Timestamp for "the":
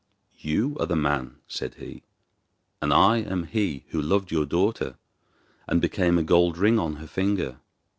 0.87-0.95